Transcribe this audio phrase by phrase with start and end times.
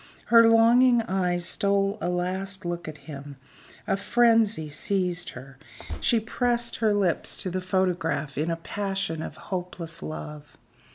[0.33, 3.35] Her longing eyes stole a last look at him
[3.85, 5.59] a frenzy seized her
[5.99, 10.57] she pressed her lips to the photograph in a passion of hopeless love.